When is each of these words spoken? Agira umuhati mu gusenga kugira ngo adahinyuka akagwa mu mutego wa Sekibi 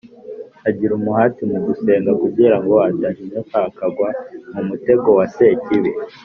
Agira 0.67 0.91
umuhati 0.99 1.41
mu 1.51 1.57
gusenga 1.65 2.11
kugira 2.21 2.55
ngo 2.61 2.75
adahinyuka 2.87 3.57
akagwa 3.69 4.09
mu 4.53 4.61
mutego 4.69 5.09
wa 5.17 5.25
Sekibi 5.35 5.91